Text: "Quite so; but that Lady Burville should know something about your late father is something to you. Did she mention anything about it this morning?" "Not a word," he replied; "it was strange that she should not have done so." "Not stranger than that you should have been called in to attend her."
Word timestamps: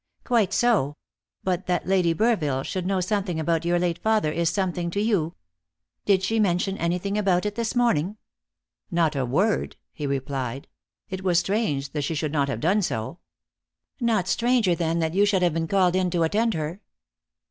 "Quite 0.23 0.51
so; 0.51 0.95
but 1.43 1.67
that 1.67 1.85
Lady 1.85 2.11
Burville 2.15 2.63
should 2.63 2.87
know 2.87 3.01
something 3.01 3.39
about 3.39 3.65
your 3.65 3.77
late 3.77 3.99
father 4.01 4.31
is 4.31 4.49
something 4.49 4.89
to 4.89 4.99
you. 4.99 5.35
Did 6.05 6.23
she 6.23 6.39
mention 6.39 6.75
anything 6.79 7.19
about 7.19 7.45
it 7.45 7.53
this 7.53 7.75
morning?" 7.75 8.17
"Not 8.89 9.15
a 9.15 9.27
word," 9.27 9.75
he 9.91 10.07
replied; 10.07 10.67
"it 11.11 11.23
was 11.23 11.37
strange 11.37 11.91
that 11.91 12.01
she 12.01 12.15
should 12.15 12.31
not 12.31 12.47
have 12.49 12.61
done 12.61 12.81
so." 12.81 13.19
"Not 13.99 14.27
stranger 14.27 14.73
than 14.73 14.97
that 14.97 15.13
you 15.13 15.23
should 15.23 15.43
have 15.43 15.53
been 15.53 15.67
called 15.67 15.95
in 15.95 16.09
to 16.09 16.23
attend 16.23 16.55
her." 16.55 16.81